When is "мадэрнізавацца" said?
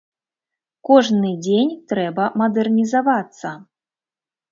2.43-3.53